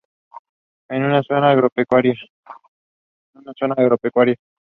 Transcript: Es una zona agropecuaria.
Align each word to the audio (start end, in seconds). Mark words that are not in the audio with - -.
Es 0.89 0.97
una 0.97 1.21
zona 1.21 1.51
agropecuaria. 1.51 2.15